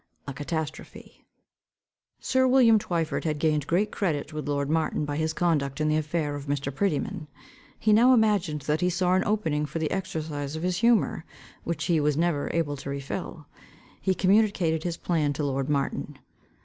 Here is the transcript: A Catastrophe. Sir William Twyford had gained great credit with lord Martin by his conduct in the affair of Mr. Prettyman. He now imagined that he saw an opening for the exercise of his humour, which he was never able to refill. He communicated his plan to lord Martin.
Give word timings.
A 0.27 0.33
Catastrophe. 0.33 1.25
Sir 2.19 2.47
William 2.47 2.79
Twyford 2.79 3.23
had 3.23 3.37
gained 3.37 3.67
great 3.67 3.91
credit 3.91 4.33
with 4.33 4.47
lord 4.47 4.67
Martin 4.67 5.05
by 5.05 5.15
his 5.15 5.31
conduct 5.31 5.79
in 5.79 5.89
the 5.89 5.95
affair 5.95 6.33
of 6.33 6.47
Mr. 6.47 6.73
Prettyman. 6.73 7.27
He 7.77 7.93
now 7.93 8.11
imagined 8.11 8.61
that 8.61 8.81
he 8.81 8.89
saw 8.89 9.13
an 9.13 9.23
opening 9.25 9.67
for 9.67 9.77
the 9.77 9.91
exercise 9.91 10.55
of 10.55 10.63
his 10.63 10.77
humour, 10.77 11.23
which 11.65 11.83
he 11.83 11.99
was 11.99 12.17
never 12.17 12.49
able 12.51 12.77
to 12.77 12.89
refill. 12.89 13.45
He 14.01 14.15
communicated 14.15 14.81
his 14.81 14.97
plan 14.97 15.33
to 15.33 15.43
lord 15.43 15.69
Martin. 15.69 16.17